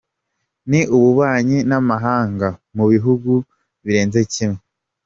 [0.69, 3.31] Ni ububanyi n’amahanga mu bihugu
[3.83, 4.59] birenze kimwe.”